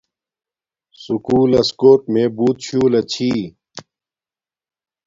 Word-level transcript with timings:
سکول 1.03 1.47
لس 1.51 1.69
کوٹ 1.79 2.01
میے 2.13 2.23
بوت 2.35 2.57
شُولہ 2.65 3.01
چھی 3.11 3.31